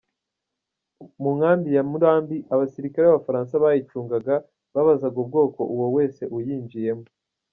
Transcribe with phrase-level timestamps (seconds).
[1.21, 4.35] Mu nkambi ya Murambi, abasirikare b’abafaransa bayicungaga,
[4.73, 7.05] babazaga ubwoko uwo wese uyinjiyemo.